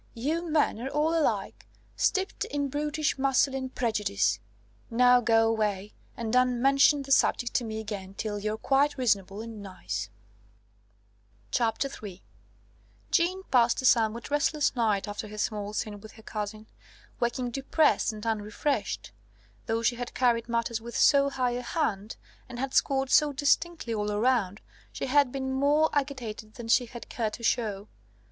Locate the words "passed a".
13.51-13.85